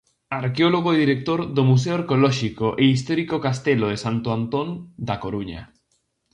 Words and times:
Arqueólogo 0.41 0.89
e 0.91 1.01
director 1.03 1.39
do 1.55 1.63
Museo 1.71 1.93
Arqueolóxico 1.99 2.67
e 2.81 2.83
Histórico 2.95 3.35
Castelo 3.45 3.85
de 3.91 3.97
Santo 4.03 4.27
Antón 4.37 4.69
da 5.07 5.15
Coruña. 5.23 5.61